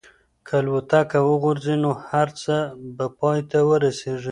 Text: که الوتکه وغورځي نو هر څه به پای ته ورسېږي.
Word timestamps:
که 0.45 0.53
الوتکه 0.61 1.19
وغورځي 1.29 1.75
نو 1.83 1.91
هر 2.09 2.27
څه 2.41 2.55
به 2.95 3.05
پای 3.19 3.39
ته 3.49 3.59
ورسېږي. 3.69 4.19